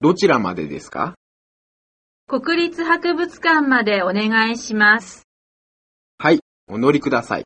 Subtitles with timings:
[0.00, 1.16] どちらまでですか？
[2.28, 5.26] 国立博物館までお願いします。
[6.18, 7.44] はい、お乗りください。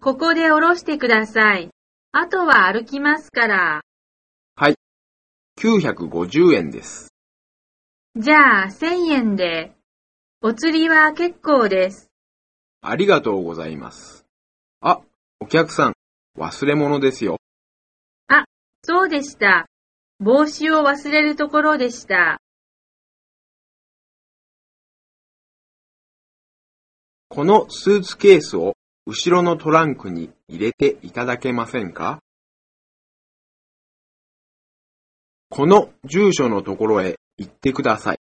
[0.00, 1.70] ここで降ろしてください。
[2.10, 3.82] あとは歩きますから。
[4.56, 4.74] はい、
[5.60, 7.12] 950円です。
[8.16, 9.76] じゃあ、1000円で。
[10.42, 12.10] お釣りは結構です。
[12.80, 14.24] ありがとうございます。
[14.80, 15.02] あ、
[15.38, 15.94] お客さん、
[16.36, 17.38] 忘れ物ですよ。
[18.82, 19.66] そうでした。
[20.20, 22.40] 帽子を忘れるところでした。
[27.28, 28.74] このスーツケースを
[29.06, 32.18] 後ろのトランクに入れていただけませんか？
[35.50, 38.18] この住所のところへ行ってください。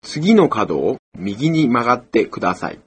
[0.00, 2.80] 次の角を右に曲がってください。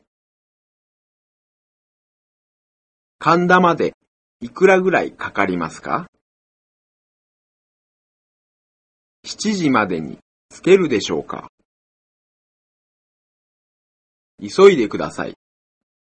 [3.20, 3.94] 神田まで
[4.42, 6.08] いくらぐらいかかりますか？
[9.26, 11.50] ?7 時までに着けるでしょうか
[14.40, 15.34] 急いでください。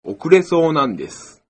[0.05, 1.43] 遅れそうなんです。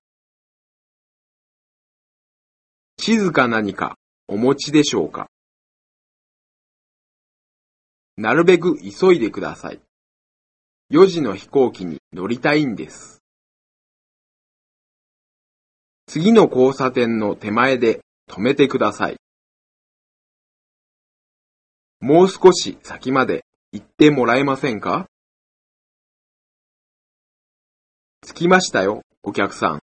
[2.97, 5.29] 地図か何かお持ちでしょうか
[8.17, 9.79] なるべく急いでください。
[10.91, 13.21] 4時の飛行機に乗りたいんです。
[16.07, 19.17] 次の交差点の手前で止めてください。
[22.01, 25.07] もう少し先まで行ってもらえませんか？
[28.25, 29.88] 着きましたよ、お客さん。